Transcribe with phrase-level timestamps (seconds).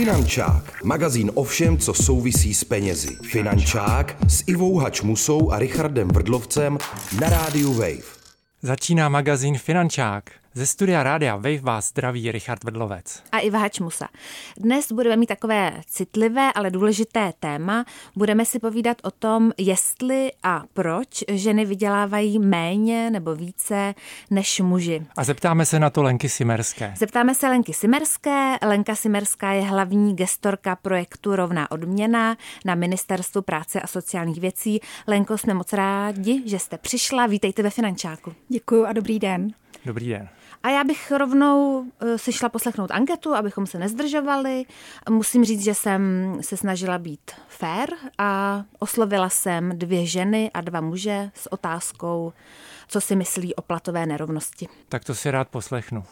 [0.00, 3.16] Finančák, magazín o všem, co souvisí s penězi.
[3.22, 6.78] Finančák s Ivou Hačmusou a Richardem Vrdlovcem
[7.20, 8.02] na rádiu Wave.
[8.62, 10.30] Začíná magazín Finančák.
[10.54, 13.22] Ze studia Rádia Wave vás zdraví Richard Vedlovec.
[13.32, 14.08] A Iva Hačmusa.
[14.56, 17.84] Dnes budeme mít takové citlivé, ale důležité téma.
[18.16, 23.94] Budeme si povídat o tom, jestli a proč ženy vydělávají méně nebo více
[24.30, 25.06] než muži.
[25.16, 26.94] A zeptáme se na to Lenky Simerské.
[26.96, 28.56] Zeptáme se Lenky Simerské.
[28.62, 34.80] Lenka Simerská je hlavní gestorka projektu Rovná odměna na Ministerstvu práce a sociálních věcí.
[35.06, 37.26] Lenko, jsme moc rádi, že jste přišla.
[37.26, 38.32] Vítejte ve Finančáku.
[38.48, 39.48] Děkuji a dobrý den.
[39.84, 40.28] Dobrý den.
[40.62, 44.64] A já bych rovnou eh, si šla poslechnout anketu, abychom se nezdržovali.
[45.10, 46.02] Musím říct, že jsem
[46.40, 52.32] se snažila být fair a oslovila jsem dvě ženy a dva muže s otázkou,
[52.88, 54.68] co si myslí o platové nerovnosti.
[54.88, 56.04] Tak to si rád poslechnu.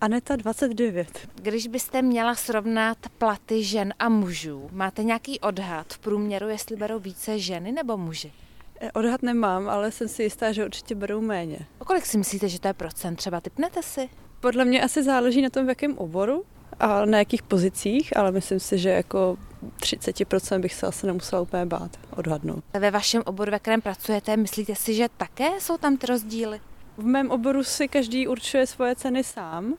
[0.00, 1.28] Aneta 29.
[1.34, 6.98] Když byste měla srovnat platy žen a mužů, máte nějaký odhad v průměru, jestli berou
[6.98, 8.32] více ženy nebo muži?
[8.80, 11.58] Eh, odhad nemám, ale jsem si jistá, že určitě berou méně.
[11.78, 13.16] O kolik si myslíte, že to je procent?
[13.16, 14.08] Třeba typnete si?
[14.40, 16.44] Podle mě asi záleží na tom, v jakém oboru
[16.78, 19.36] a na jakých pozicích, ale myslím si, že jako
[19.76, 22.64] 30% bych se asi nemusela úplně bát odhadnout.
[22.80, 26.60] Ve vašem oboru, ve kterém pracujete, myslíte si, že také jsou tam ty rozdíly?
[26.96, 29.74] V mém oboru si každý určuje svoje ceny sám,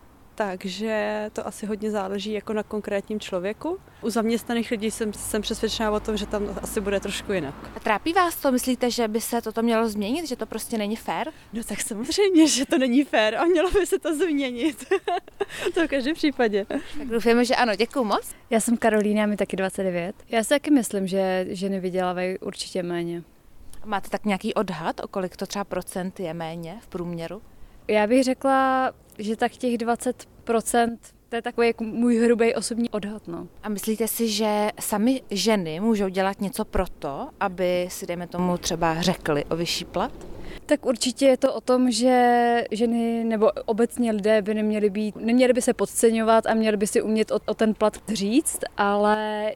[0.47, 3.78] takže to asi hodně záleží jako na konkrétním člověku.
[4.02, 7.56] U zaměstnaných lidí jsem, jsem přesvědčená o tom, že tam asi bude trošku jinak.
[7.75, 8.52] A trápí vás to?
[8.52, 11.31] Myslíte, že by se toto mělo změnit, že to prostě není fér?
[11.53, 14.86] No tak samozřejmě, že to není fér a mělo by se to změnit.
[15.73, 16.66] to v každém případě.
[16.66, 17.75] Tak doufáme, že ano.
[17.75, 18.36] Děkuji moc.
[18.50, 20.16] Já jsem Karolína, mi taky 29.
[20.30, 23.23] Já si taky myslím, že ženy vydělávají určitě méně.
[23.86, 27.42] Máte tak nějaký odhad, o kolik to třeba procent je méně v průměru?
[27.88, 30.14] Já bych řekla, že tak těch 20%
[31.30, 33.28] to je takový jako můj hrubý osobní odhad.
[33.28, 33.47] No.
[33.64, 38.58] A myslíte si, že sami ženy můžou dělat něco pro to, aby si, dejme tomu,
[38.58, 40.31] třeba řekli o vyšší plat?
[40.72, 45.54] Tak určitě je to o tom, že ženy nebo obecně lidé by neměly být, neměly
[45.54, 49.52] by se podceňovat a měly by si umět o, o ten plat říct, ale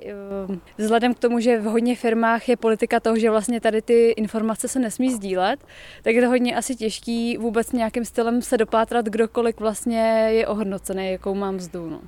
[0.48, 4.10] um, vzhledem k tomu, že v hodně firmách je politika toho, že vlastně tady ty
[4.10, 5.60] informace se nesmí sdílet,
[6.04, 11.12] tak je to hodně asi těžký vůbec nějakým stylem se dopátrat, kdokoliv vlastně je ohodnocený,
[11.12, 11.90] jakou mám mzdu.
[11.90, 12.00] No.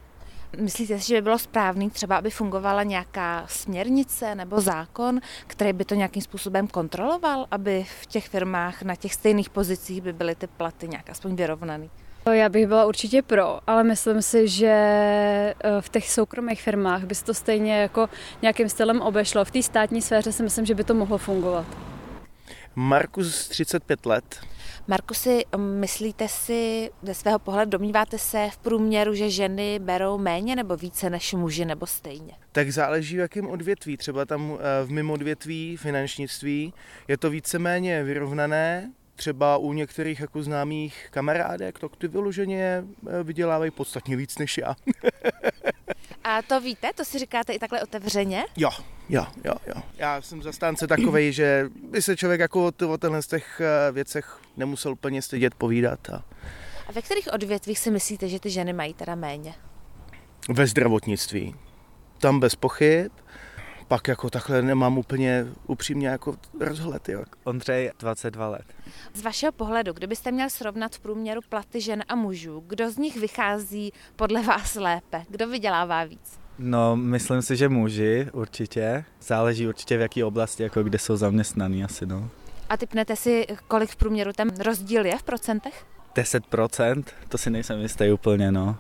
[0.60, 5.86] Myslíte si, že by bylo správný třeba, aby fungovala nějaká směrnice nebo zákon, který by
[5.86, 10.48] to nějakým způsobem kontroloval, aby v těch firmách na těch stejných pozicích by byly ty
[10.48, 11.90] platy nějak aspoň vyrovnaný?
[12.32, 17.16] Já bych byla určitě pro, ale myslím si, že eh, v těch soukromých firmách by
[17.16, 18.10] se to stejně jako
[18.42, 19.46] nějakým stylem obešlo.
[19.46, 21.87] V té státní sféře si myslím, že by to mohlo fungovat.
[22.80, 24.40] Markus, 35 let,
[24.90, 30.78] Markusy, myslíte si, ze svého pohledu domníváte se v průměru, že ženy berou méně nebo
[30.78, 32.34] více než muži nebo stejně?
[32.52, 33.98] Tak záleží v jakém odvětví.
[33.98, 36.74] Třeba tam eh, v mimo odvětví, finančnictví,
[37.08, 43.72] je to víceméně vyrovnané, třeba u některých jako známých kamarádek, to ty vyloženě eh, vydělávají
[43.72, 44.76] podstatně víc než já.
[46.24, 46.92] A to víte?
[46.96, 48.46] To si říkáte i takhle otevřeně?
[48.58, 48.70] Jo,
[49.10, 49.82] jo, jo, jo.
[49.98, 53.92] Já jsem zastánce takovej, že by se člověk jako o, o tenhle z těch eh,
[53.92, 56.10] věcech nemusel úplně stydět povídat.
[56.10, 56.24] A...
[56.88, 59.54] a ve kterých odvětvích si myslíte, že ty ženy mají teda méně?
[60.50, 61.56] Ve zdravotnictví.
[62.20, 63.12] Tam bez pochyb
[63.88, 67.10] pak jako takhle nemám úplně upřímně jako rozhled.
[67.10, 67.24] Jo.
[67.44, 68.66] Ondřej, 22 let.
[69.14, 73.18] Z vašeho pohledu, kdybyste měl srovnat v průměru platy žen a mužů, kdo z nich
[73.18, 75.24] vychází podle vás lépe?
[75.30, 76.40] Kdo vydělává víc?
[76.60, 79.06] No, myslím si, že muži určitě.
[79.22, 82.30] Záleží určitě v jaké oblasti, jako kde jsou zaměstnaný asi, no.
[82.70, 85.86] A typnete si, kolik v průměru ten rozdíl je v procentech?
[86.16, 88.78] 10%, to si nejsem jistý úplně, no.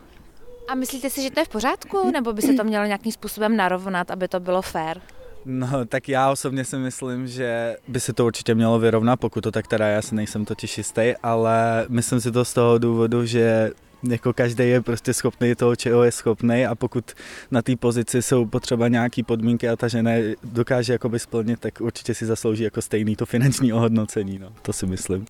[0.67, 3.57] A myslíte si, že to je v pořádku, nebo by se to mělo nějakým způsobem
[3.57, 4.97] narovnat, aby to bylo fair?
[5.45, 9.51] No, tak já osobně si myslím, že by se to určitě mělo vyrovnat, pokud to
[9.51, 13.71] tak teda já si nejsem totiž jistý, ale myslím si to z toho důvodu, že
[14.09, 17.11] jako každý je prostě schopný toho, čeho je schopný a pokud
[17.51, 20.11] na té pozici jsou potřeba nějaké podmínky a ta žena
[20.43, 24.85] dokáže jakoby splnit, tak určitě si zaslouží jako stejný to finanční ohodnocení, no, to si
[24.85, 25.25] myslím.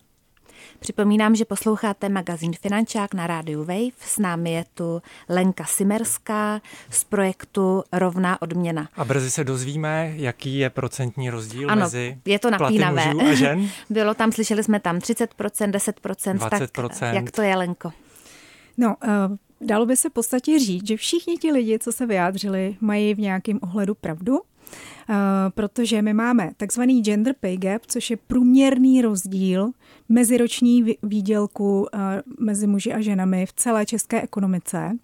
[0.79, 3.97] Připomínám, že posloucháte magazín Finančák na rádiu Wave.
[3.99, 8.89] S námi je tu Lenka Simerská z projektu Rovná odměna.
[8.95, 13.01] A brzy se dozvíme, jaký je procentní rozdíl ano, mezi je to napínavé.
[13.03, 13.69] platy mužů a žen.
[13.89, 16.89] Bylo tam, slyšeli jsme tam 30%, 10%, 20%.
[16.99, 17.91] tak jak to je, Lenko?
[18.77, 19.37] No, uh...
[19.61, 23.19] Dalo by se v podstatě říct, že všichni ti lidi, co se vyjádřili, mají v
[23.19, 24.39] nějakém ohledu pravdu.
[25.09, 25.15] Eh,
[25.49, 29.71] protože my máme takzvaný gender pay gap, což je průměrný rozdíl
[30.09, 34.97] meziroční výdělku eh, mezi muži a ženami v celé české ekonomice.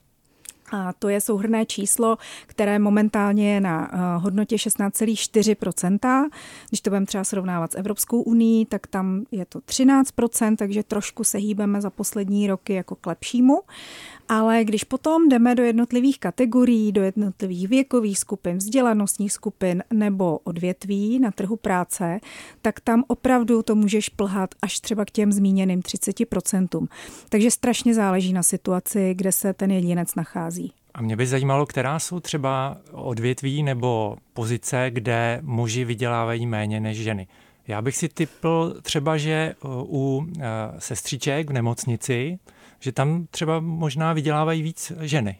[0.73, 6.29] A to je souhrné číslo, které momentálně je na eh, hodnotě 16,4%.
[6.69, 11.23] Když to budeme třeba srovnávat s Evropskou unii, tak tam je to 13%, takže trošku
[11.23, 13.61] se hýbeme za poslední roky jako k lepšímu.
[14.29, 21.19] Ale když potom jdeme do jednotlivých kategorií, do jednotlivých věkových skupin, vzdělanostních skupin nebo odvětví
[21.19, 22.19] na trhu práce,
[22.61, 26.87] tak tam opravdu to můžeš plhat až třeba k těm zmíněným 30%.
[27.29, 30.62] Takže strašně záleží na situaci, kde se ten jedinec nachází.
[30.93, 36.97] A mě by zajímalo, která jsou třeba odvětví nebo pozice, kde muži vydělávají méně než
[36.97, 37.27] ženy.
[37.67, 40.41] Já bych si typl třeba, že u eh,
[40.79, 42.39] sestřiček v nemocnici
[42.83, 45.37] že tam třeba možná vydělávají víc ženy.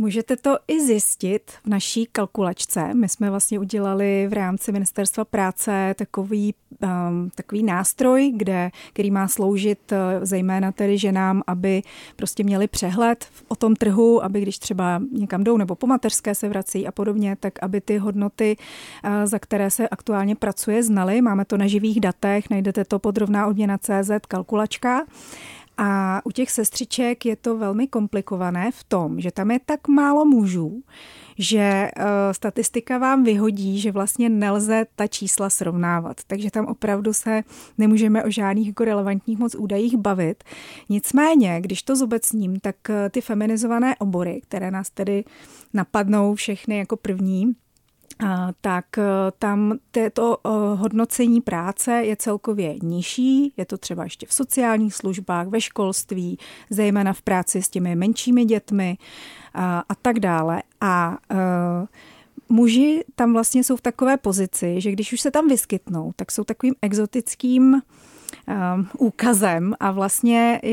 [0.00, 2.94] Můžete to i zjistit v naší kalkulačce.
[2.94, 9.28] My jsme vlastně udělali v rámci Ministerstva práce takový, um, takový nástroj, kde, který má
[9.28, 11.82] sloužit uh, zejména tedy ženám, aby
[12.16, 16.48] prostě měli přehled o tom trhu, aby když třeba někam jdou nebo po mateřské se
[16.48, 18.56] vrací a podobně, tak aby ty hodnoty,
[19.04, 21.22] uh, za které se aktuálně pracuje, znali.
[21.22, 25.04] Máme to na živých datech, najdete to pod rovná odměna CZ kalkulačka.
[25.80, 30.24] A u těch sestřiček je to velmi komplikované v tom, že tam je tak málo
[30.24, 30.82] mužů,
[31.38, 36.20] že uh, statistika vám vyhodí, že vlastně nelze ta čísla srovnávat.
[36.26, 37.42] Takže tam opravdu se
[37.78, 40.44] nemůžeme o žádných jako relevantních moc údajích bavit.
[40.88, 45.24] Nicméně, když to zobecním, tak uh, ty feminizované obory, které nás tedy
[45.74, 47.52] napadnou všechny jako první,
[48.60, 49.02] tak e,
[49.38, 49.78] tam
[50.12, 55.60] to e, hodnocení práce je celkově nižší, je to třeba ještě v sociálních službách, ve
[55.60, 56.38] školství,
[56.70, 58.98] zejména v práci s těmi menšími dětmi
[59.54, 60.62] a, tak dále.
[60.80, 61.86] A uh,
[62.48, 66.44] muži tam vlastně jsou v takové pozici, že když už se tam vyskytnou, tak jsou
[66.44, 67.82] takovým exotickým
[68.98, 70.70] úkazem a vlastně uh,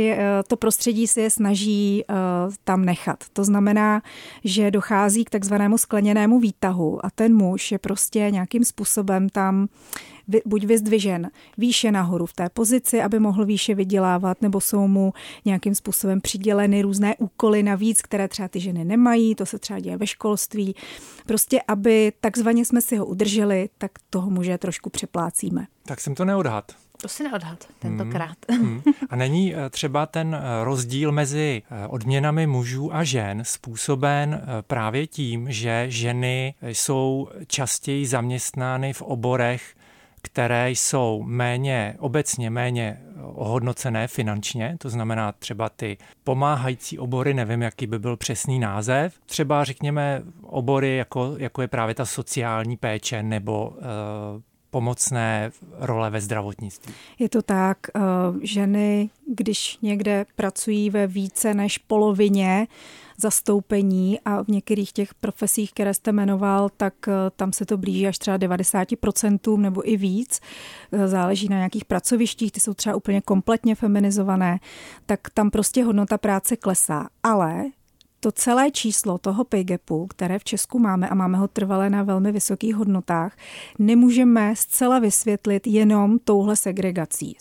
[0.47, 2.15] to prostředí si je snaží uh,
[2.63, 3.23] tam nechat.
[3.33, 4.01] To znamená,
[4.43, 9.67] že dochází k takzvanému skleněnému výtahu a ten muž je prostě nějakým způsobem tam
[10.45, 15.13] buď vyzdvižen výše nahoru v té pozici, aby mohl výše vydělávat, nebo jsou mu
[15.45, 19.97] nějakým způsobem přiděleny různé úkoly navíc, které třeba ty ženy nemají, to se třeba děje
[19.97, 20.75] ve školství.
[21.25, 25.67] Prostě, aby takzvaně jsme si ho udrželi, tak toho muže trošku přeplácíme.
[25.85, 26.71] Tak jsem to neodhad.
[27.01, 28.37] To si neodhad tentokrát.
[28.49, 28.61] Hmm.
[28.61, 28.81] Hmm.
[29.09, 35.07] A není eh, třeba ten eh, rozdíl mezi eh, odměnami mužů a žen způsoben právě
[35.07, 39.75] tím, že ženy jsou častěji zaměstnány v oborech,
[40.25, 43.01] které jsou méně, obecně méně
[43.33, 49.63] ohodnocené finančně, to znamená třeba ty pomáhající obory, nevím, jaký by byl přesný název, třeba
[49.63, 53.75] řekněme obory, jako, jako je právě ta sociální péče nebo uh,
[54.69, 56.93] pomocné role ve zdravotnictví.
[57.19, 58.01] Je to tak, uh,
[58.41, 62.67] ženy, když někde pracují ve více než polovině,
[63.17, 68.07] zastoupení a v některých těch profesích, které jste jmenoval, tak eh, tam se to blíží
[68.07, 70.39] až třeba 90% nebo i víc.
[70.91, 74.59] Eh, záleží na nějakých pracovištích, ty jsou třeba úplně kompletně feminizované,
[75.05, 77.07] tak tam prostě hodnota práce klesá.
[77.23, 77.65] Ale
[78.25, 82.03] to celé číslo toho pay gapu, které v Česku máme a máme ho trvalé na
[82.03, 83.37] velmi vysokých hodnotách,
[83.79, 87.37] nemůžeme zcela vysvětlit jenom touhle segregací.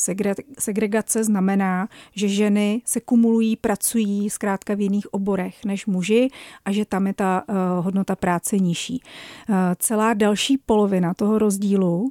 [0.58, 6.28] Segregace znamená, že ženy se kumulují, pracují zkrátka v jiných oborech než muži
[6.64, 9.02] a že tam je ta uh, hodnota práce nižší.
[9.48, 12.10] Uh, celá další polovina toho rozdílu uh,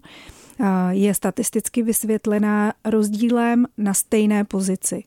[0.90, 5.04] je statisticky vysvětlená rozdílem na stejné pozici.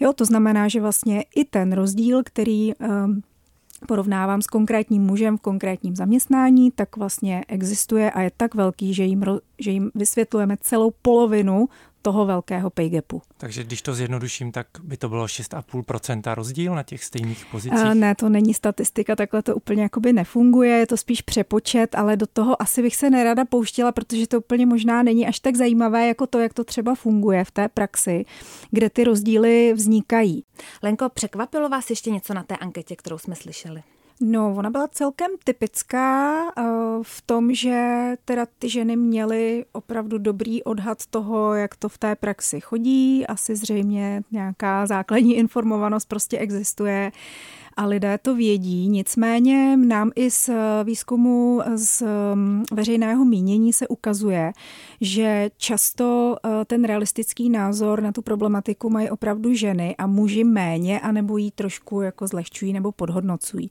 [0.00, 3.22] Jo, to znamená, že vlastně i ten rozdíl, který um,
[3.88, 9.04] porovnávám s konkrétním mužem v konkrétním zaměstnání, tak vlastně existuje a je tak velký, že
[9.04, 9.24] jim,
[9.58, 11.68] že jim vysvětlujeme celou polovinu
[12.04, 13.22] toho velkého pay gapu.
[13.36, 17.78] Takže když to zjednoduším, tak by to bylo 6,5% rozdíl na těch stejných pozicích?
[17.78, 22.16] A ne, to není statistika, takhle to úplně jakoby nefunguje, je to spíš přepočet, ale
[22.16, 26.06] do toho asi bych se nerada pouštěla, protože to úplně možná není až tak zajímavé,
[26.06, 28.24] jako to, jak to třeba funguje v té praxi,
[28.70, 30.44] kde ty rozdíly vznikají.
[30.82, 33.82] Lenko, překvapilo vás ještě něco na té anketě, kterou jsme slyšeli?
[34.20, 36.62] No, ona byla celkem typická eh,
[37.02, 42.16] v tom, že teda ty ženy měly opravdu dobrý odhad toho, jak to v té
[42.16, 43.26] praxi chodí.
[43.26, 47.12] Asi zřejmě nějaká základní informovanost prostě existuje
[47.76, 48.88] a lidé to vědí.
[48.88, 50.50] Nicméně nám i z
[50.84, 52.02] výzkumu z
[52.34, 54.52] mm, veřejného mínění se ukazuje,
[55.00, 61.00] že často eh, ten realistický názor na tu problematiku mají opravdu ženy a muži méně,
[61.00, 63.70] anebo ji trošku jako zlehčují nebo podhodnocují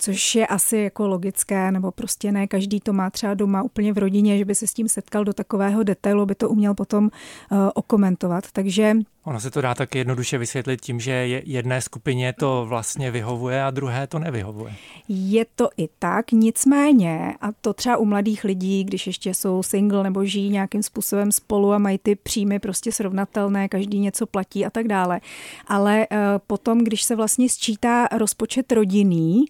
[0.00, 3.98] což je asi jako logické, nebo prostě ne každý to má třeba doma úplně v
[3.98, 7.58] rodině, že by se s tím setkal do takového detailu, by to uměl potom uh,
[7.74, 8.44] okomentovat.
[8.52, 11.12] Takže Ono se to dá taky jednoduše vysvětlit tím, že
[11.44, 14.74] jedné skupině to vlastně vyhovuje a druhé to nevyhovuje.
[15.08, 20.02] Je to i tak, nicméně, a to třeba u mladých lidí, když ještě jsou single
[20.02, 24.70] nebo žijí nějakým způsobem spolu a mají ty příjmy prostě srovnatelné, každý něco platí a
[24.70, 25.20] tak dále.
[25.66, 29.44] Ale eh, potom, když se vlastně sčítá rozpočet rodinný,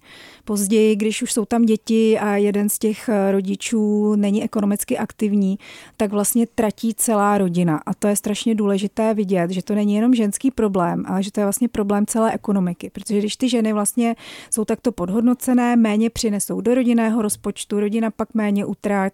[0.45, 5.59] později, když už jsou tam děti a jeden z těch eh, rodičů není ekonomicky aktivní,
[5.97, 7.81] tak vlastně tratí celá rodina.
[7.85, 11.39] A to je strašně důležité vidět, že to není jenom ženský problém, ale že to
[11.39, 12.89] je vlastně problém celé ekonomiky.
[12.89, 14.15] Protože když ty ženy vlastně
[14.51, 18.65] jsou takto podhodnocené, méně přinesou do rodinného rozpočtu, rodina pak méně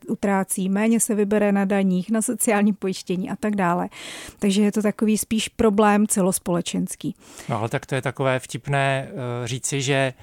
[0.07, 3.89] utrácí, méně se vybere na daních, na sociální pojištění a tak dále.
[4.39, 7.15] Takže je to takový spíš problém celospolečenský.
[7.49, 10.13] No ale tak to je takové vtipné eh, říci, že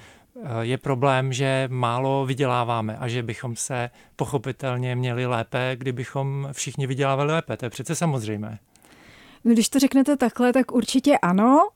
[0.43, 6.87] Eh, je problém, že málo vyděláváme a že bychom se pochopitelně měli lépe, kdybychom všichni
[6.87, 7.57] vydělávali lépe.
[7.57, 8.59] To je přece samozřejmé.
[9.45, 11.67] No, když to řeknete takhle, tak určitě ano.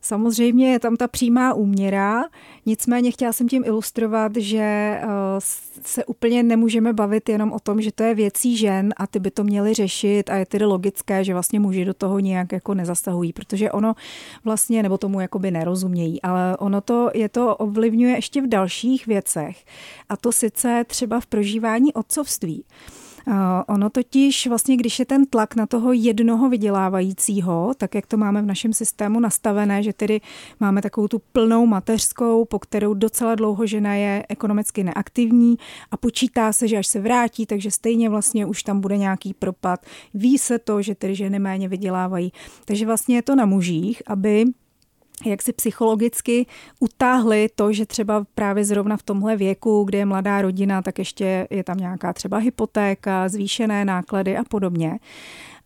[0.00, 2.24] Samozřejmě je tam ta přímá úměra,
[2.66, 5.06] nicméně chtěla jsem tím ilustrovat, že eh,
[5.84, 9.30] se úplně nemůžeme bavit jenom o tom, že to je věcí žen a ty by
[9.30, 13.32] to měly řešit a je tedy logické, že vlastně muži do toho nějak jako nezasahují,
[13.32, 13.94] protože ono
[14.44, 19.64] vlastně, nebo tomu jakoby nerozumějí, ale ono to, je to ovlivňuje ještě v dalších věcech
[20.08, 22.64] a to sice třeba v prožívání otcovství.
[23.68, 28.42] Ono totiž vlastně, když je ten tlak na toho jednoho vydělávajícího, tak jak to máme
[28.42, 30.20] v našem systému nastavené, že tedy
[30.60, 35.56] máme takovou tu plnou mateřskou, po kterou docela dlouho žena je ekonomicky neaktivní
[35.90, 39.86] a počítá se, že až se vrátí, takže stejně vlastně už tam bude nějaký propad.
[40.14, 42.32] Ví se to, že tedy ženy méně vydělávají.
[42.64, 44.44] Takže vlastně je to na mužích, aby
[45.26, 46.46] jak si psychologicky
[46.80, 51.46] utáhli to, že třeba právě zrovna v tomhle věku, kde je mladá rodina, tak ještě
[51.50, 54.98] je tam nějaká třeba hypotéka, zvýšené náklady a podobně.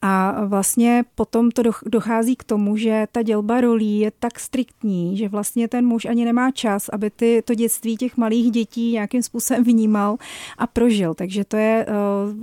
[0.05, 5.29] A vlastně potom to dochází k tomu, že ta dělba rolí je tak striktní, že
[5.29, 9.65] vlastně ten muž ani nemá čas, aby ty, to dětství těch malých dětí nějakým způsobem
[9.65, 10.17] vnímal
[10.59, 11.15] a prožil.
[11.15, 12.37] Takže to je uh,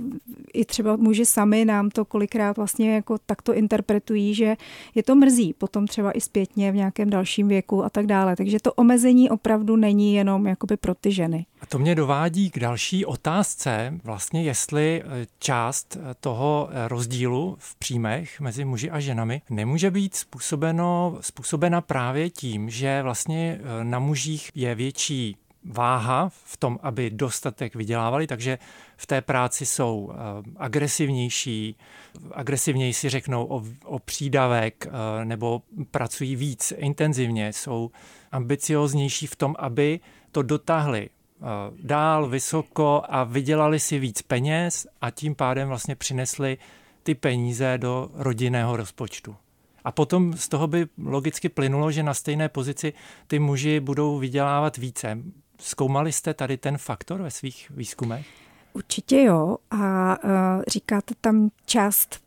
[0.52, 4.56] i třeba muži sami nám to kolikrát vlastně jako takto interpretují, že
[4.94, 8.36] je to mrzí potom třeba i zpětně v nějakém dalším věku a tak dále.
[8.36, 11.46] Takže to omezení opravdu není jenom jakoby pro ty ženy.
[11.60, 17.76] A to mě dovádí k další otázce, vlastně jestli eh, část eh, toho rozdílu v
[17.76, 24.50] příjmech mezi muži a ženami nemůže být způsobeno, způsobena právě tím, že vlastně na mužích
[24.54, 28.58] je větší váha v tom, aby dostatek vydělávali, takže
[28.96, 30.12] v té práci jsou
[30.56, 31.76] agresivnější,
[32.32, 34.86] agresivněji si řeknou o, o přídavek
[35.24, 37.90] nebo pracují víc intenzivně, jsou
[38.32, 40.00] ambicioznější v tom, aby
[40.32, 41.08] to dotáhli
[41.82, 46.58] dál vysoko a vydělali si víc peněz a tím pádem vlastně přinesli
[47.02, 49.36] ty peníze do rodinného rozpočtu.
[49.84, 52.92] A potom z toho by logicky plynulo, že na stejné pozici
[53.26, 55.18] ty muži budou vydělávat více.
[55.58, 58.26] Zkoumali jste tady ten faktor ve svých výzkumech?
[58.72, 59.56] Určitě jo.
[59.70, 60.30] A uh,
[60.68, 62.20] říkáte tam část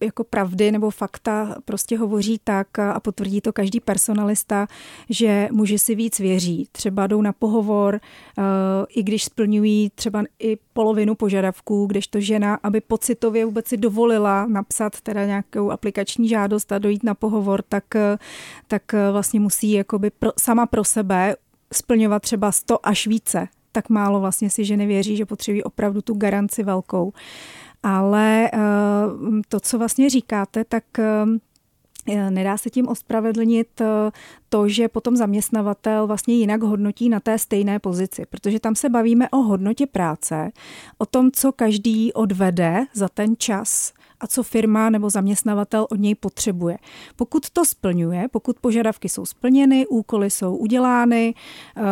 [0.00, 4.66] jako pravdy nebo fakta prostě hovoří tak a potvrdí to každý personalista,
[5.08, 6.68] že muži si víc věří.
[6.72, 8.00] Třeba jdou na pohovor,
[8.38, 8.42] eh,
[8.88, 15.00] i když splňují třeba i polovinu požadavků, to žena, aby pocitově vůbec si dovolila napsat
[15.00, 18.18] teda nějakou aplikační žádost a dojít na pohovor, tak, eh,
[18.68, 21.36] tak eh, vlastně musí jakoby pro, sama pro sebe
[21.72, 23.48] splňovat třeba 100 až více.
[23.72, 27.12] Tak málo vlastně si ženy věří, že potřebují opravdu tu garanci velkou.
[27.82, 28.58] Ale eh,
[29.48, 31.24] to, co vlastně říkáte, tak eh,
[32.30, 33.86] Nedá se tím ospravedlnit eh,
[34.48, 39.28] to, že potom zaměstnavatel vlastně jinak hodnotí na té stejné pozici, protože tam se bavíme
[39.28, 40.50] o hodnotě práce,
[40.98, 46.14] o tom, co každý odvede za ten čas a co firma nebo zaměstnavatel od něj
[46.14, 46.78] potřebuje.
[47.16, 51.34] Pokud to splňuje, pokud požadavky jsou splněny, úkoly jsou udělány,
[51.76, 51.82] eh,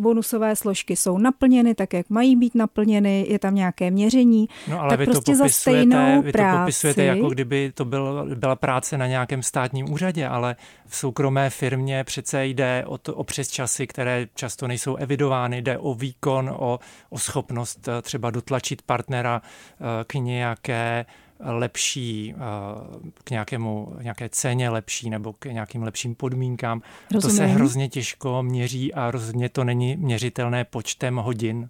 [0.00, 4.90] bonusové složky jsou naplněny tak, jak mají být naplněny, je tam nějaké měření, no, ale
[4.90, 6.56] tak vy prostě to za stejnou vy práci...
[6.56, 10.56] to popisujete, jako kdyby to byl, byla práce na nějakém státním úřadě, ale
[10.86, 15.78] v soukromé firmě přece jde o, to, o přes časy, které často nejsou evidovány, jde
[15.78, 16.78] o výkon, o,
[17.10, 21.06] o schopnost eh, třeba dotlačit partnera eh, k nějaké
[21.44, 22.34] lepší,
[23.24, 26.82] k nějakému, nějaké ceně lepší nebo k nějakým lepším podmínkám.
[27.14, 27.36] Rozumím.
[27.36, 31.68] To se hrozně těžko měří a rozhodně to není měřitelné počtem hodin.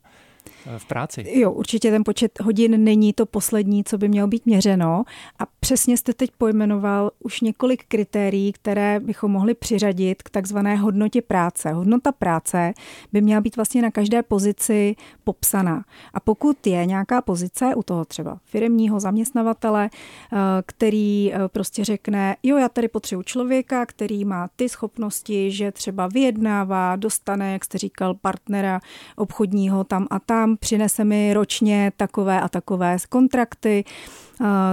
[0.78, 1.24] V práci.
[1.34, 5.04] Jo, určitě ten počet hodin není to poslední, co by mělo být měřeno.
[5.38, 11.22] A přesně jste teď pojmenoval už několik kritérií, které bychom mohli přiřadit k takzvané hodnotě
[11.22, 11.72] práce.
[11.72, 12.72] Hodnota práce
[13.12, 15.84] by měla být vlastně na každé pozici popsaná.
[16.14, 22.36] A pokud je nějaká pozice u toho třeba firmního zaměstnavatele, eh, který eh, prostě řekne,
[22.42, 27.78] jo, já tady potřebuji člověka, který má ty schopnosti, že třeba vyjednává, dostane, jak jste
[27.78, 28.80] říkal, partnera
[29.16, 33.84] obchodního tam a tam, přinese mi ročně takové a takové kontrakty,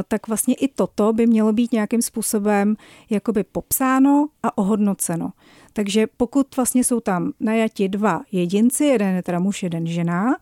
[0.08, 2.76] tak vlastně i toto by mělo být nějakým způsobem
[3.10, 5.32] jakoby popsáno a ohodnoceno.
[5.74, 10.36] Takže pokud vlastně jsou tam najati dva jedinci, jeden je teda muž, jeden žena,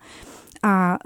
[0.64, 0.98] a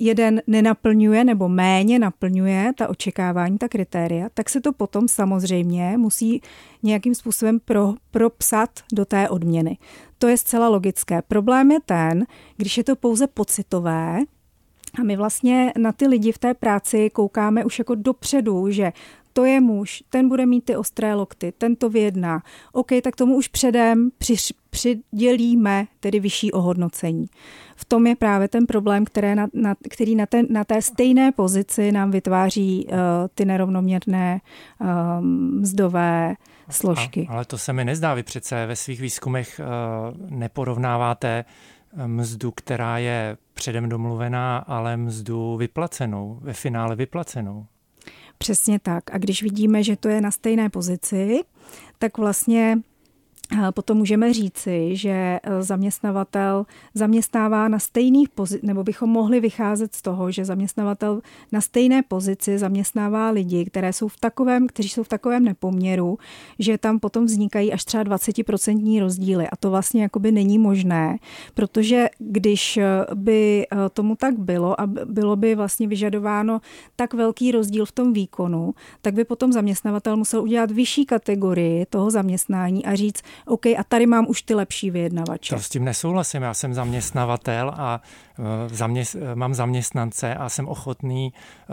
[0.00, 6.42] jeden nenaplňuje nebo méně naplňuje ta očekávání, ta kritéria, tak se to potom samozřejmě musí
[6.82, 9.78] nějakým způsobem pro, propsat do té odměny.
[10.18, 11.22] To je zcela logické.
[11.22, 14.18] Problém je ten, když je to pouze pocitové,
[15.00, 18.92] a my vlastně na ty lidi v té práci koukáme už jako dopředu, že
[19.32, 22.42] to je muž, ten bude mít ty ostré lokty, ten to vyjedná.
[22.72, 24.34] OK, tak tomu už předem při,
[24.70, 27.26] přidělíme tedy vyšší ohodnocení.
[27.76, 31.32] V tom je právě ten problém, které na, na, který na, ten, na té stejné
[31.32, 32.98] pozici nám vytváří uh,
[33.34, 34.40] ty nerovnoměrné
[35.20, 36.34] um, mzdové
[36.70, 37.26] složky.
[37.30, 38.14] A, ale to se mi nezdá.
[38.14, 41.44] Vy přece ve svých výzkumech uh, neporovnáváte
[42.06, 47.66] mzdu, která je předem domluvená, ale mzdu vyplacenou, ve finále vyplacenou.
[48.38, 49.10] Přesně tak.
[49.10, 51.40] A když vidíme, že to je na stejné pozici,
[51.98, 52.78] tak vlastně
[53.74, 60.02] Potom můžeme říci, že e, zaměstnavatel zaměstnává na stejných pozicích, nebo bychom mohli vycházet z
[60.02, 61.20] toho, že zaměstnavatel
[61.52, 66.18] na stejné pozici zaměstnává lidi, které jsou v takovém, kteří jsou v takovém nepoměru,
[66.58, 69.48] že tam potom vznikají až třeba 20% rozdíly.
[69.48, 71.16] A to vlastně jakoby není možné,
[71.54, 72.84] protože když e,
[73.14, 76.60] by e, tomu tak bylo a bylo by vlastně vyžadováno
[76.96, 82.10] tak velký rozdíl v tom výkonu, tak by potom zaměstnavatel musel udělat vyšší kategorii toho
[82.10, 85.54] zaměstnání a říct, OK, a tady mám už ty lepší vyjednavače.
[85.54, 86.42] To s tím nesouhlasím.
[86.42, 88.00] Já jsem zaměstnavatel a
[88.38, 91.32] e, zaměst, e, mám zaměstnance a jsem ochotný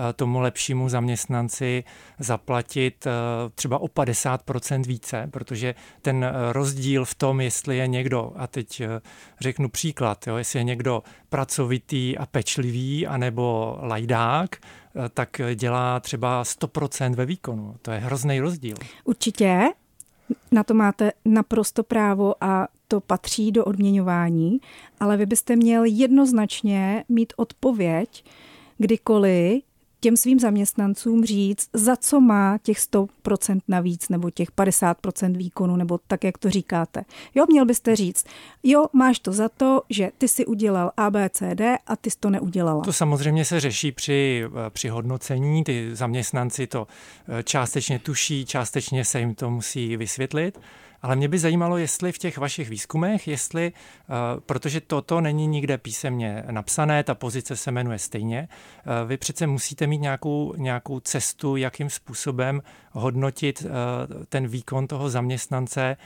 [0.10, 1.84] e, tomu lepšímu zaměstnanci
[2.20, 3.08] zaplatit
[3.56, 8.82] třeba o 50% více, protože ten rozdíl v tom, jestli je někdo, a teď
[9.39, 14.55] řeknu příklad, jo, jestli je někdo pracovitý a pečlivý, anebo lajdák,
[15.14, 17.75] tak dělá třeba 100% ve výkonu.
[17.81, 18.75] To je hrozný rozdíl.
[19.03, 19.70] Určitě,
[20.51, 24.59] na to máte naprosto právo a to patří do odměňování,
[25.00, 28.24] ale vy byste měl jednoznačně mít odpověď,
[28.77, 29.63] kdykoliv
[30.01, 36.00] těm svým zaměstnancům říct, za co má těch 100% navíc nebo těch 50% výkonu, nebo
[36.07, 37.05] tak, jak to říkáte.
[37.35, 38.25] Jo, měl byste říct,
[38.64, 42.83] jo, máš to za to, že ty si udělal ABCD a ty jsi to neudělala.
[42.83, 46.87] To samozřejmě se řeší při, při hodnocení, ty zaměstnanci to
[47.27, 50.59] eh, částečně tuší, částečně se jim to musí vysvětlit.
[51.01, 54.14] Ale mě by zajímalo, jestli v těch vašich výzkumech, jestli, eh,
[54.46, 59.87] protože toto není nikde písemně napsané, ta pozice se jmenuje stejně, eh, vy přece musíte
[59.87, 62.61] mít nějakou, nějakou cestu, jakým způsobem
[62.92, 65.98] hodnotit eh, ten výkon toho zaměstnance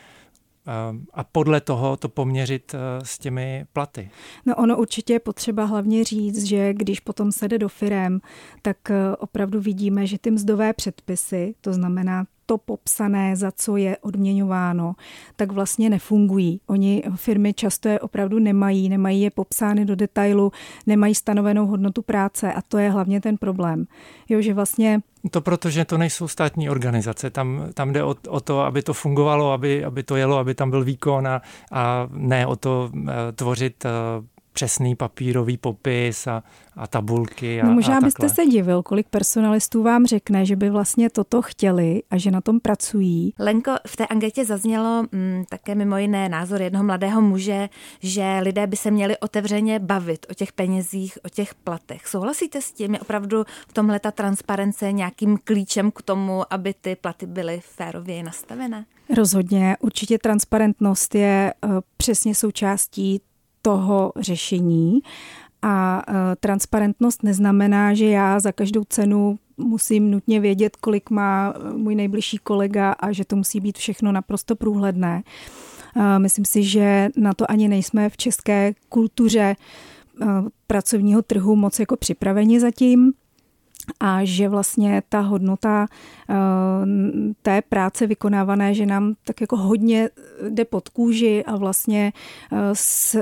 [1.13, 4.09] a podle toho to poměřit s těmi platy.
[4.45, 8.19] No ono určitě je potřeba hlavně říct, že když potom se jde do firem,
[8.61, 8.77] tak
[9.19, 14.95] opravdu vidíme, že ty mzdové předpisy, to znamená to popsané, za co je odměňováno,
[15.35, 16.61] tak vlastně nefungují.
[16.67, 20.51] Oni firmy často je opravdu nemají, nemají je popsány do detailu,
[20.87, 23.85] nemají stanovenou hodnotu práce a to je hlavně ten problém.
[24.29, 27.29] Jo, že vlastně to protože to nejsou státní organizace.
[27.29, 30.69] Tam, tam jde o, o to, aby to fungovalo, aby, aby to jelo, aby tam
[30.69, 34.25] byl výkon a, a ne o to uh, tvořit uh,
[34.55, 36.43] přesný papírový popis a,
[36.75, 37.61] a tabulky.
[37.61, 41.41] A, no možná a byste se divil, kolik personalistů vám řekne, že by vlastně toto
[41.41, 43.33] chtěli a že na tom pracují.
[43.39, 48.67] Lenko, v té anketě zaznělo mm, také mimo jiné názor jednoho mladého muže, že lidé
[48.67, 52.07] by se měli otevřeně bavit o těch penězích, o těch platech.
[52.07, 52.93] Souhlasíte s tím?
[52.93, 58.23] Je opravdu v tomhle ta transparence nějakým klíčem k tomu, aby ty platy byly férově
[58.23, 58.85] nastavené?
[59.15, 59.77] Rozhodně.
[59.79, 63.21] Určitě transparentnost je uh, přesně součástí
[63.65, 64.99] toho řešení.
[65.61, 71.73] A e, transparentnost neznamená, že já za každou cenu musím nutně vědět, kolik má e,
[71.73, 75.23] můj nejbližší kolega a že to musí být všechno naprosto průhledné.
[75.95, 79.55] E, myslím si, že na to ani nejsme v české kultuře
[80.67, 83.13] pracovního trhu moc jako připraveni zatím.
[83.99, 85.87] A že vlastně ta hodnota
[86.29, 86.35] uh,
[87.41, 90.09] té práce vykonávané, že nám tak jako hodně
[90.49, 92.13] jde pod kůži a vlastně
[92.51, 92.59] uh,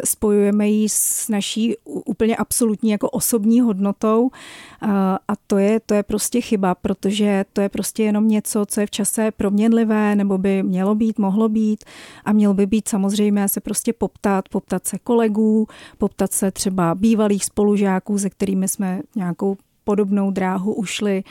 [0.04, 4.30] spojujeme ji s naší úplně absolutní jako osobní hodnotou uh,
[5.28, 8.88] a to je, to je prostě chyba, protože to je prostě jenom něco, co je
[8.88, 11.84] v čase proměnlivé nebo by mělo být, mohlo být
[12.26, 17.46] a mělo by být samozřejmě se prostě poptat, poptat se kolegů, poptat se třeba bývalých
[17.46, 21.24] spolužáků, se kterými jsme nějakou podobnou dráhu ušli.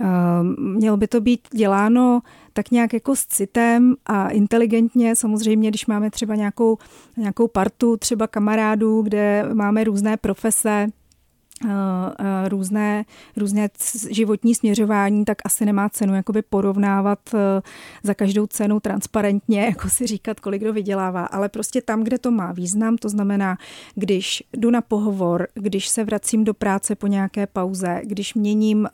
[0.00, 2.20] Ehm, mělo by to být děláno
[2.52, 5.16] tak nějak jako s citem a inteligentně.
[5.16, 6.78] Samozřejmě, když máme třeba nějakou,
[7.16, 10.86] nějakou partu, třeba kamarádů, kde máme různé profese,
[12.48, 13.04] různé,
[13.36, 13.68] různé
[14.10, 17.38] životní směřování, tak asi nemá cenu jakoby porovnávat eh,
[18.02, 22.30] za každou cenu transparentně, jako si říkat, kolik kdo vydělává, ale prostě tam, kde to
[22.30, 23.56] má význam, to znamená,
[23.94, 28.88] když jdu na pohovor, když se vracím do práce po nějaké pauze, když měním,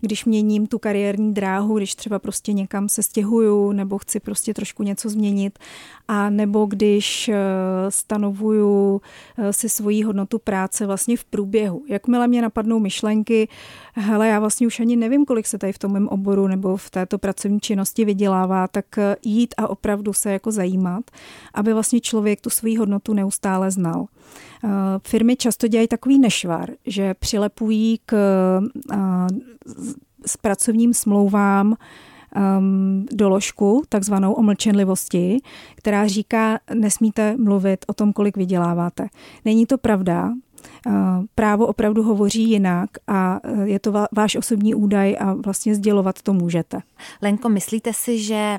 [0.00, 4.82] když měním tu kariérní dráhu, když třeba prostě někam se stěhuju nebo chci prostě trošku
[4.82, 5.58] něco změnit
[6.12, 7.30] a nebo když
[7.88, 9.00] stanovuju
[9.50, 13.48] si svoji hodnotu práce vlastně v průběhu Jakmile mě napadnou myšlenky,
[13.92, 16.90] hele, já vlastně už ani nevím, kolik se tady v tom mém oboru nebo v
[16.90, 21.04] této pracovní činnosti vydělává, tak eh, jít a opravdu se jako zajímat,
[21.54, 24.06] aby vlastně člověk tu svoji hodnotu neustále znal.
[24.64, 24.68] Eh,
[25.06, 28.14] firmy často dělají takový nešvar, že přilepují k
[28.92, 28.96] eh,
[30.26, 31.76] s pracovním smlouvám
[32.36, 35.38] um, doložku, takzvanou o mlčenlivosti,
[35.76, 39.08] která říká, nesmíte mluvit o tom, kolik vyděláváte.
[39.44, 40.32] Není to pravda,
[41.34, 46.32] právo opravdu hovoří jinak a e, je to váš osobní údaj a vlastně sdělovat to
[46.32, 46.80] můžete.
[47.22, 48.58] Lenko, myslíte si, že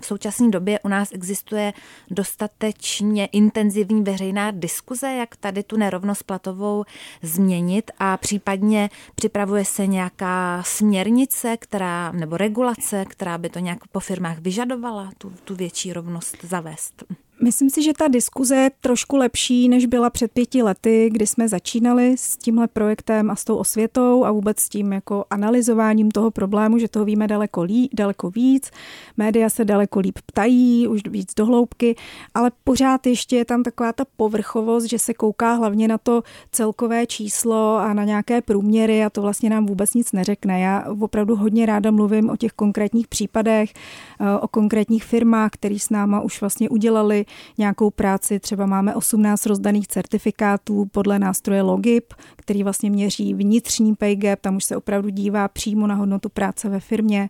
[0.00, 1.72] v současné době u nás existuje
[2.10, 6.84] dostatečně intenzivní veřejná diskuze, jak tady tu nerovnost platovou
[7.22, 14.00] změnit a případně připravuje se nějaká směrnice, která, nebo regulace, která by to nějak po
[14.00, 17.04] firmách vyžadovala, tu, tu větší rovnost zavést?
[17.42, 21.48] Myslím si, že ta diskuze je trošku lepší, než byla před pěti lety, kdy jsme
[21.48, 26.30] začínali s tímhle projektem a s tou osvětou a vůbec s tím jako analyzováním toho
[26.30, 28.70] problému, že toho víme daleko, lí, daleko víc.
[29.16, 31.96] Média se daleko líp ptají, už víc dohloubky,
[32.34, 36.22] ale pořád ještě je tam taková ta povrchovost, že se kouká hlavně na to
[36.52, 40.60] celkové číslo a na nějaké průměry a to vlastně nám vůbec nic neřekne.
[40.60, 43.72] Já opravdu hodně ráda mluvím o těch konkrétních případech,
[44.20, 47.24] eh, o konkrétních firmách, které s náma už vlastně udělali
[47.58, 48.40] nějakou práci.
[48.40, 54.56] Třeba máme 18 rozdaných certifikátů podle nástroje Logip, který vlastně měří vnitřní pay gap, tam
[54.56, 57.28] už se opravdu dívá přímo na hodnotu práce ve firmě.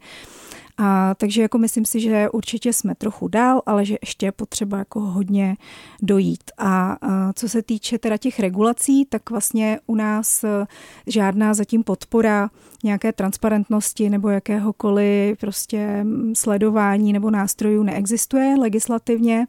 [0.82, 4.78] A takže jako myslím si, že určitě jsme trochu dál, ale že ještě je potřeba
[4.78, 5.56] jako hodně
[6.02, 6.42] dojít.
[6.58, 10.66] A, a co se týče teda těch regulací, tak vlastně u nás e,
[11.06, 12.50] žádná zatím podpora
[12.84, 19.46] nějaké transparentnosti nebo jakéhokoliv prostě sledování nebo nástrojů neexistuje legislativně,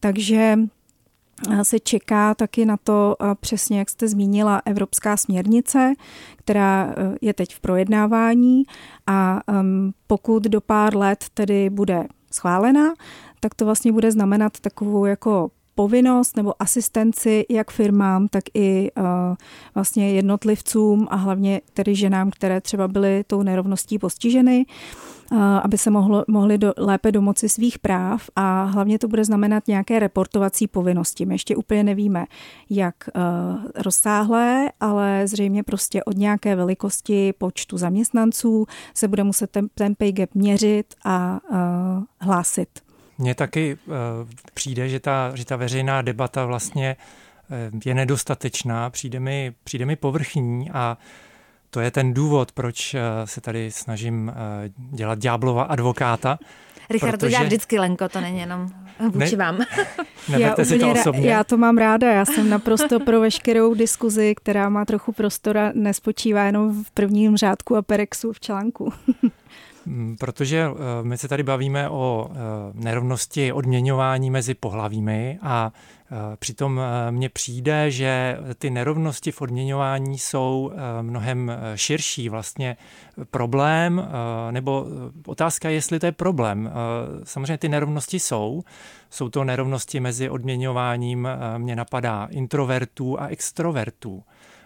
[0.00, 0.58] takže
[1.62, 5.92] se čeká taky na to, přesně jak jste zmínila, evropská směrnice,
[6.36, 8.62] která e, je teď v projednávání
[9.06, 9.40] a
[10.06, 12.94] pokud do pár let tedy bude schválena,
[13.40, 19.04] tak to vlastně bude znamenat takovou jako povinnost nebo asistenci jak firmám, tak i uh,
[19.74, 24.66] vlastně jednotlivcům a hlavně tedy ženám, které třeba byly tou nerovností postiženy,
[25.32, 29.68] uh, aby se mohlo, mohli do, lépe domoci svých práv a hlavně to bude znamenat
[29.68, 31.26] nějaké reportovací povinnosti.
[31.26, 32.24] My ještě úplně nevíme,
[32.70, 33.22] jak uh,
[33.74, 40.12] rozsáhlé, ale zřejmě prostě od nějaké velikosti počtu zaměstnanců se bude muset ten, ten pay
[40.12, 41.40] gap měřit a
[42.20, 42.91] hlásit.
[43.22, 43.94] Mně taky uh,
[44.54, 46.96] přijde, že ta, že ta veřejná debata vlastně
[47.72, 50.98] uh, je nedostatečná, přijde mi, přijde mi povrchní a
[51.70, 54.32] to je ten důvod, proč uh, se tady snažím
[54.76, 56.38] dělat ďáblova advokáta.
[56.90, 57.26] Richard protože...
[57.26, 58.68] to dělá vždycky, Lenko, to není jenom
[59.10, 59.60] vůči ne, vám.
[60.38, 61.30] já, si to osobně.
[61.30, 66.44] já to mám ráda, já jsem naprosto pro veškerou diskuzi, která má trochu prostora, nespočívá
[66.44, 68.92] jenom v prvním řádku a perexu v článku.
[69.86, 72.34] Mm, protože eh, my se tady bavíme o eh,
[72.74, 80.72] nerovnosti odměňování mezi pohlavími a eh, přitom mně přijde, že ty nerovnosti v odměňování jsou
[81.02, 82.76] mnohem širší vlastně
[83.30, 84.08] problém,
[84.50, 84.86] nebo
[85.26, 86.70] otázka je, jestli to je problém.
[87.24, 88.62] Samozřejmě ty nerovnosti jsou.
[89.10, 94.22] Jsou to nerovnosti mezi odměňováním, mě napadá introvertů a extrovertů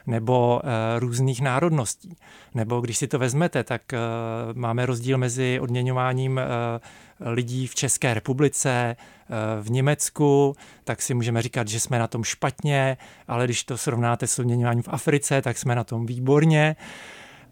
[0.07, 2.16] nebo eh, různých národností.
[2.55, 3.99] Nebo když si to vezmete, tak eh,
[4.55, 6.45] máme rozdíl mezi odměňováním eh,
[7.21, 8.97] lidí v České republice,
[9.61, 12.97] v Německu, tak si můžeme říkat, že jsme na tom špatně,
[13.29, 16.77] ale když to srovnáte s odměňováním v Africe, tak jsme na tom výborně.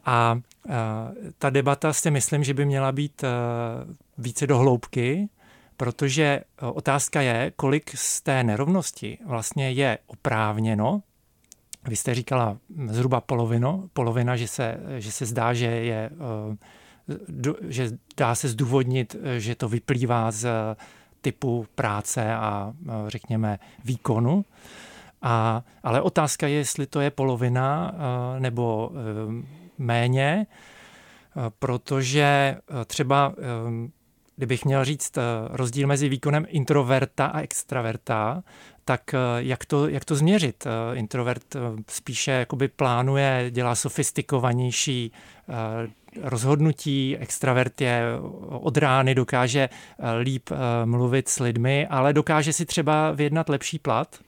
[0.07, 0.41] A
[1.39, 3.25] ta debata si myslím, že by měla být
[4.19, 5.29] více do hloubky,
[5.77, 11.03] protože otázka je, kolik z té nerovnosti vlastně je oprávněno.
[11.89, 16.11] Vy jste říkala zhruba polovino, polovina, že se, že se zdá, že je
[17.69, 20.49] že dá se zdůvodnit, že to vyplývá z
[21.21, 22.73] typu práce a
[23.09, 24.45] řekněme výkonu.
[25.23, 27.95] A, ale otázka je, jestli to je polovina
[28.39, 28.91] nebo
[29.79, 30.47] méně,
[31.59, 33.35] protože třeba
[34.37, 35.19] kdybych měl říct
[35.51, 38.43] rozdíl mezi výkonem introverta a extraverta,
[38.85, 40.67] tak jak to, jak to změřit?
[40.95, 41.57] Introvert
[41.89, 45.13] spíše jakoby plánuje, dělá sofistikovanější
[46.23, 48.03] rozhodnutí, extravert je
[48.49, 49.69] od rány, dokáže
[50.21, 50.51] líp
[50.85, 54.19] mluvit s lidmi, ale dokáže si třeba vyjednat lepší plat.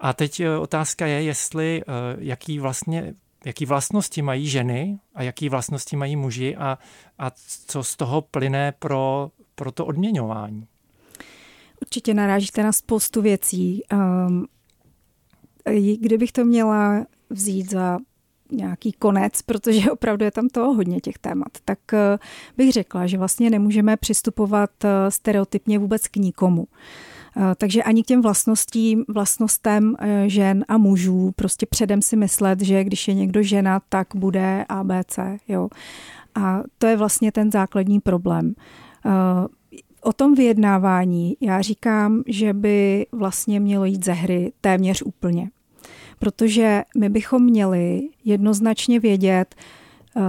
[0.00, 1.82] A teď otázka je, jestli
[2.18, 3.14] jaký vlastně
[3.46, 6.78] jaký vlastnosti mají ženy a jaký vlastnosti mají muži a,
[7.18, 7.30] a
[7.66, 10.66] co z toho plyne pro, pro to odměňování.
[11.82, 13.82] Určitě narážíte na spoustu věcí.
[13.92, 14.46] Um,
[16.00, 17.98] kdybych to měla vzít za
[18.52, 22.18] nějaký konec, protože opravdu je tam toho hodně těch témat, tak eh,
[22.56, 26.66] bych řekla, že vlastně nemůžeme přistupovat eh, stereotypně vůbec k nikomu.
[27.56, 29.96] Takže ani k těm vlastnostím, vlastnostem
[30.26, 35.18] žen a mužů prostě předem si myslet, že když je někdo žena, tak bude ABC.
[35.48, 35.68] Jo.
[36.34, 38.54] A to je vlastně ten základní problém.
[40.00, 45.50] O tom vyjednávání já říkám, že by vlastně mělo jít ze hry téměř úplně
[46.18, 49.54] protože my bychom měli jednoznačně vědět,
[50.16, 50.20] eh,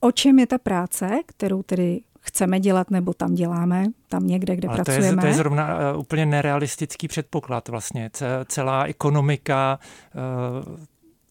[0.00, 4.68] o čem je ta práce, kterou tedy chceme dělat nebo tam děláme, tam někde, kde
[4.68, 5.08] Ale pracujeme.
[5.08, 8.10] To je, to je zrovna eh, úplně nerealistický předpoklad vlastně.
[8.46, 9.78] Celá ekonomika,
[10.14, 10.78] eh,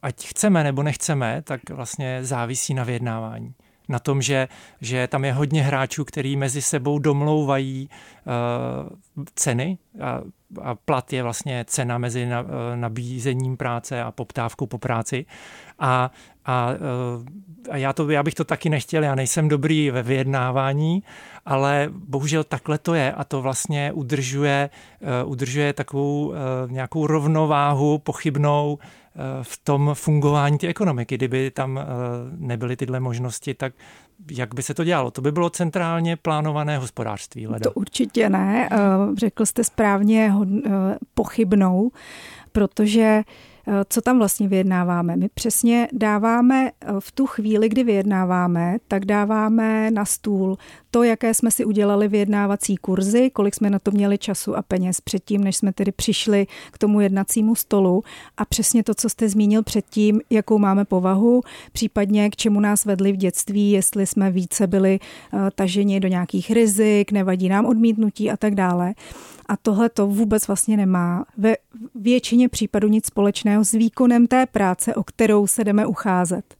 [0.01, 3.53] ať chceme nebo nechceme, tak vlastně závisí na vyjednávání
[3.93, 4.47] na tom, že,
[4.81, 10.21] že tam je hodně hráčů, který mezi sebou domlouvají uh, ceny a,
[10.61, 15.25] a plat je vlastně cena mezi na, uh, nabízením práce a poptávkou po práci.
[15.79, 16.11] A,
[16.45, 17.25] a, uh,
[17.69, 21.03] a já, to, já bych to taky nechtěl, já nejsem dobrý ve vyjednávání,
[21.45, 24.69] ale bohužel takhle to je a to vlastně udržuje,
[25.23, 26.35] uh, udržuje takovou uh,
[26.71, 28.79] nějakou rovnováhu pochybnou
[29.41, 31.15] v tom fungování té ekonomiky.
[31.15, 31.83] Kdyby tam eh,
[32.37, 33.73] nebyly tyhle možnosti, tak
[34.31, 35.11] jak by se to dělalo?
[35.11, 37.47] To by bylo centrálně plánované hospodářství.
[37.47, 37.63] Leda.
[37.63, 38.69] To určitě ne.
[38.71, 38.77] Eh,
[39.17, 40.33] řekl jste správně
[40.65, 40.69] eh,
[41.13, 41.91] pochybnou,
[42.51, 43.52] protože Eh,
[43.87, 45.15] co tam vlastně vyjednáváme.
[45.15, 50.57] My přesně dáváme eh, v tu chvíli, kdy vyjednáváme, tak dáváme na stůl
[50.91, 55.01] to, jaké jsme si udělali vyjednávací kurzy, kolik jsme na to měli času a peněz
[55.01, 58.03] předtím, než jsme tedy přišli k tomu jednacímu stolu
[58.37, 63.11] a přesně to, co jste zmínil předtím, jakou máme povahu, případně k čemu nás vedli
[63.11, 64.99] v dětství, jestli jsme více byli
[65.33, 68.93] uh, taženi do nějakých rizik, nevadí nám odmítnutí a tak dále.
[69.53, 71.55] A tohle to vůbec vlastně nemá ve
[71.95, 76.55] většině případů nic společného s výkonem té práce, o kterou se jdeme ucházet.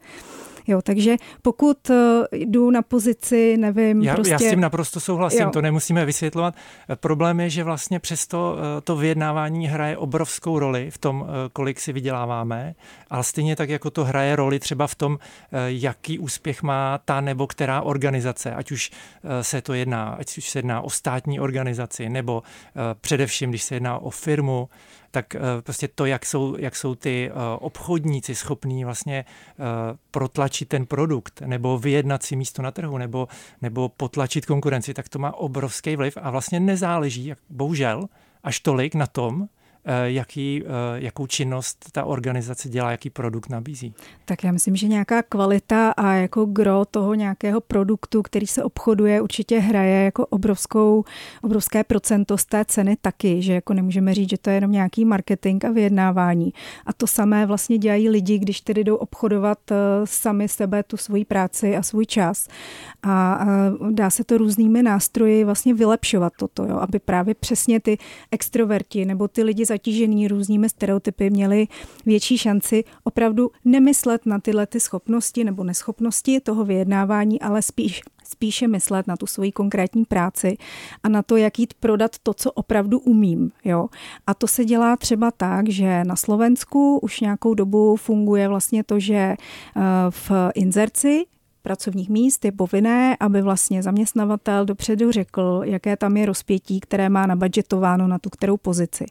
[0.67, 4.33] Jo, takže pokud eh, jdu na pozici, nevím, já, prostě...
[4.33, 5.49] Já s tím naprosto souhlasím, jo.
[5.49, 6.55] to nemusíme vysvětlovat.
[6.95, 11.79] Problém je, že vlastně přesto eh, to vyjednávání hraje obrovskou roli v tom, eh, kolik
[11.79, 12.75] si vyděláváme,
[13.09, 15.19] ale stejně tak, jako to hraje roli třeba v tom,
[15.67, 18.91] jaký úspěch má ta nebo která organizace, ať už
[19.41, 22.43] se to jedná, ať už se jedná o státní organizaci, nebo
[23.01, 24.69] především, když se jedná o firmu,
[25.13, 29.63] tak eh, prostě to, jak jsou, jak jsou ty eh, obchodníci schopní vlastně eh,
[30.11, 33.27] protlačit ten produkt, nebo vyjednat si místo na trhu, nebo,
[33.61, 38.09] nebo potlačit konkurenci, tak to má obrovský vliv a vlastně nezáleží, bohužel,
[38.43, 39.47] až tolik na tom,
[40.03, 43.93] jaký, eh, jakou činnost ta organizace dělá, jaký produkt nabízí.
[44.25, 49.21] Tak já myslím, že nějaká kvalita a jako gro toho nějakého produktu, který se obchoduje,
[49.21, 51.03] určitě hraje jako obrovskou,
[51.41, 55.05] obrovské procento z té ceny taky, že jako nemůžeme říct, že to je jenom nějaký
[55.05, 56.53] marketing a vyjednávání.
[56.85, 61.25] A to samé vlastně dělají lidi, když tedy jdou obchodovat eh, sami sebe tu svoji
[61.25, 62.47] práci a svůj čas.
[63.03, 63.45] A
[63.91, 67.97] dá se to různými nástroji vlastně vylepšovat toto, jo, aby právě přesně ty
[68.31, 71.67] extroverti nebo ty lidi zatížený různými stereotypy měli
[72.05, 78.67] větší šanci opravdu nemyslet na tyhle ty schopnosti nebo neschopnosti toho vyjednávání, ale spíš spíše
[78.67, 80.57] myslet na tu svoji konkrétní práci
[81.03, 83.51] a na to, jak jít prodat to, co opravdu umím.
[83.65, 83.87] Jo?
[84.27, 88.99] A to se dělá třeba tak, že na Slovensku už nějakou dobu funguje vlastně to,
[88.99, 89.37] že eh,
[90.09, 91.25] v inzerci
[91.63, 97.25] pracovních míst je povinné, aby vlastně zaměstnavatel dopředu řekl, jaké tam je rozpětí, které má
[97.25, 99.05] nabudžetováno na tu kterou pozici.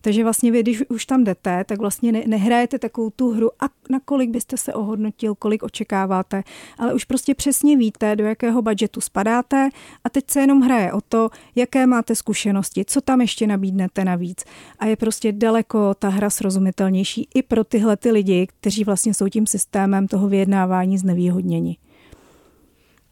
[0.00, 4.00] Takže vlastně vy, když už tam jdete, tak vlastně nehrajete takovou tu hru a na
[4.04, 6.42] kolik byste se ohodnotil, kolik očekáváte,
[6.78, 9.68] ale už prostě přesně víte, do jakého budžetu spadáte
[10.04, 14.44] a teď se jenom hraje o to, jaké máte zkušenosti, co tam ještě nabídnete navíc.
[14.78, 19.28] A je prostě daleko ta hra srozumitelnější i pro tyhle ty lidi, kteří vlastně jsou
[19.28, 21.76] tím systémem toho vyjednávání znevýhodněni.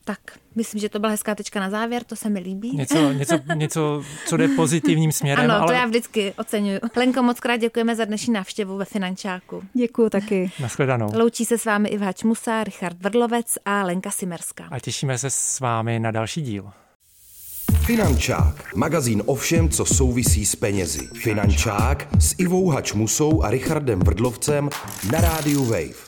[0.08, 2.76] Tak, myslím, že to byla hezká tečka na závěr, to se mi líbí.
[2.76, 5.44] Něco, něco, něco co jde pozitivním směrem.
[5.44, 5.66] Ano, ale...
[5.66, 6.80] to já vždycky oceňuji.
[6.96, 9.62] Lenko, moc krát děkujeme za dnešní návštěvu ve Finančáku.
[9.74, 10.50] Děkuji taky.
[10.60, 11.10] Naschledanou.
[11.14, 14.68] Loučí se s vámi Iva Čmusa, Richard Vrdlovec a Lenka Simerská.
[14.70, 16.70] A těšíme se s vámi na další díl.
[17.86, 21.08] Finančák, magazín o všem, co souvisí s penězi.
[21.22, 24.70] Finančák s Ivou Hačmusou a Richardem Vrdlovcem
[25.12, 26.07] na rádiu Wave.